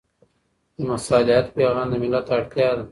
د 0.77 0.79
مصالحت 0.91 1.45
پېغام 1.55 1.87
د 1.91 1.93
ملت 2.03 2.25
اړتیا 2.35 2.69
ده. 2.77 2.79